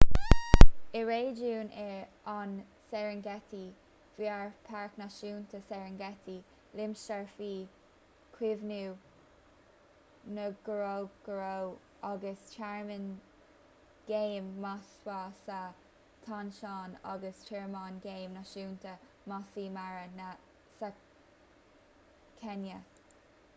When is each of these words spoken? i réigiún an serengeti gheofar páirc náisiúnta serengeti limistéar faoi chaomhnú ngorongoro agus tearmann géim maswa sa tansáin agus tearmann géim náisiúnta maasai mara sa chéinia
i 0.99 1.01
réigiún 1.07 1.67
an 2.35 2.53
serengeti 2.91 3.59
gheofar 4.19 4.47
páirc 4.69 4.95
náisiúnta 5.01 5.59
serengeti 5.65 6.37
limistéar 6.79 7.27
faoi 7.33 7.59
chaomhnú 8.37 8.79
ngorongoro 10.39 11.51
agus 12.13 12.47
tearmann 12.55 13.05
géim 14.09 14.49
maswa 14.65 15.19
sa 15.45 15.61
tansáin 16.27 16.97
agus 17.15 17.45
tearmann 17.51 18.01
géim 18.07 18.35
náisiúnta 18.39 18.97
maasai 19.33 19.69
mara 19.77 20.33
sa 20.81 20.91
chéinia 22.41 22.81